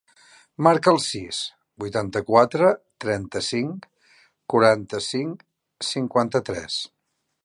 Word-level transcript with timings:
Marca 0.67 0.91
el 0.91 0.95
sis, 1.07 1.41
vuitanta-quatre, 1.83 2.71
trenta-cinc, 3.05 3.85
quaranta-cinc, 4.55 5.45
cinquanta-tres. 5.93 6.81